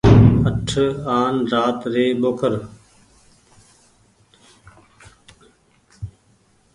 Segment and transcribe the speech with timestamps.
[0.47, 0.69] اٺ
[1.19, 2.53] آن رآت ري ٻوکر۔